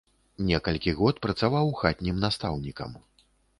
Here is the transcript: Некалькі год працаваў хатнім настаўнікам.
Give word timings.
Некалькі 0.45 0.93
год 1.01 1.19
працаваў 1.27 1.71
хатнім 1.83 2.25
настаўнікам. 2.25 2.99